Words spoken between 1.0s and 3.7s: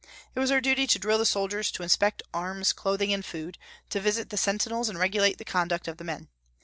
the soldiers, to inspect arms, clothing, and food,